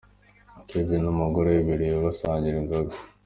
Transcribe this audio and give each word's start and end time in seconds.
Kevin 0.67 1.01
n’umugore 1.03 1.47
we 1.55 1.61
biriwe 1.67 1.97
basangira 2.05 2.55
inzoga. 2.61 2.95